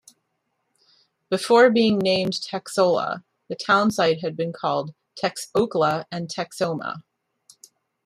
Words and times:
Before 1.29 1.69
being 1.69 1.99
named 1.99 2.31
Texola, 2.33 3.23
the 3.49 3.55
town 3.55 3.91
site 3.91 4.21
had 4.21 4.35
been 4.35 4.51
called 4.51 4.95
Texokla 5.15 6.05
and 6.11 6.27
Texoma. 6.27 7.03